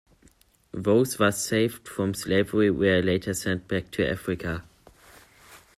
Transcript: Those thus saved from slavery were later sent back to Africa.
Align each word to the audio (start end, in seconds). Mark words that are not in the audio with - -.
Those 0.73 1.17
thus 1.17 1.45
saved 1.45 1.87
from 1.87 2.15
slavery 2.15 2.71
were 2.71 3.03
later 3.03 3.35
sent 3.35 3.67
back 3.67 3.91
to 3.91 4.09
Africa. 4.11 4.63